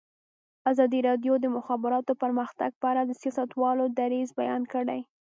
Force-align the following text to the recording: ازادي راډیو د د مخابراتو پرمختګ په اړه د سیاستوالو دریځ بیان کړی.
ازادي 0.71 0.99
راډیو 1.09 1.33
د 1.39 1.41
د 1.43 1.47
مخابراتو 1.57 2.13
پرمختګ 2.23 2.71
په 2.81 2.85
اړه 2.91 3.01
د 3.05 3.11
سیاستوالو 3.21 3.85
دریځ 3.99 4.29
بیان 4.39 4.63
کړی. 4.73 5.01